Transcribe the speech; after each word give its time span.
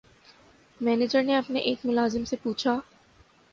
manager 0.79 1.23
نے 1.23 1.35
اپنے 1.37 1.59
ایک 1.59 1.85
ملازم 1.85 2.23
سے 2.25 2.35
پوچھا 2.43 2.79